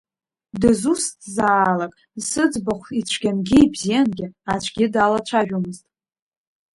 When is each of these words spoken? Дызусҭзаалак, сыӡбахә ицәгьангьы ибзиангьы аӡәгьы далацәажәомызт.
Дызусҭзаалак, 0.61 1.93
сыӡбахә 2.27 2.89
ицәгьангьы 2.99 3.57
ибзиангьы 3.65 4.27
аӡәгьы 4.53 4.85
далацәажәомызт. 4.93 5.85